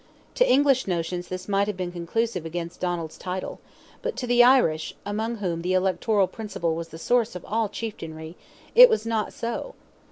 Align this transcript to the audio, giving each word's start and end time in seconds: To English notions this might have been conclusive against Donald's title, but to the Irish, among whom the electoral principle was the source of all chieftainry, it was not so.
To 0.33 0.51
English 0.51 0.87
notions 0.87 1.27
this 1.27 1.47
might 1.47 1.67
have 1.67 1.77
been 1.77 1.91
conclusive 1.91 2.43
against 2.43 2.79
Donald's 2.79 3.19
title, 3.19 3.59
but 4.01 4.15
to 4.17 4.25
the 4.25 4.43
Irish, 4.43 4.95
among 5.05 5.35
whom 5.35 5.61
the 5.61 5.73
electoral 5.73 6.25
principle 6.25 6.73
was 6.73 6.87
the 6.87 6.97
source 6.97 7.35
of 7.35 7.45
all 7.45 7.69
chieftainry, 7.69 8.33
it 8.73 8.89
was 8.89 9.05
not 9.05 9.31
so. 9.31 9.75